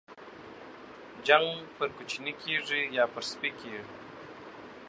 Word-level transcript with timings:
جنگ 1.27 1.47
پر 1.77 1.87
کوچني 1.97 2.33
کېږي، 2.41 2.81
يا 2.97 3.05
پر 3.13 3.23
سپي. 3.31 3.51